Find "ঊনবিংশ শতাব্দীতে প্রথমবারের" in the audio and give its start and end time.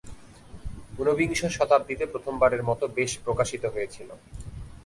0.99-2.63